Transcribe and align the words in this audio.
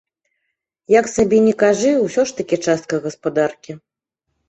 Як 0.99 1.05
сабе 1.15 1.37
ні 1.49 1.53
кажы, 1.63 1.93
усё 2.07 2.21
ж 2.33 2.43
такі 2.43 2.57
частка 2.71 3.05
гаспадаркі. 3.09 3.83